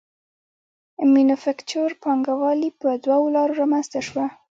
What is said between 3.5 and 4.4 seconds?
رامنځته شوه